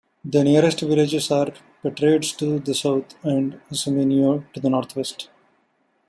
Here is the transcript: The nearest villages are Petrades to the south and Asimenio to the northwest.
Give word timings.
The 0.25 0.43
nearest 0.43 0.79
villages 0.79 1.29
are 1.29 1.53
Petrades 1.83 2.35
to 2.37 2.57
the 2.57 2.73
south 2.73 3.13
and 3.23 3.61
Asimenio 3.71 4.51
to 4.51 4.59
the 4.59 4.67
northwest. 4.71 5.29